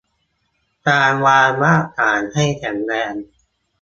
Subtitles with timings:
[0.87, 3.13] การวางรากฐานให้แข็งแรง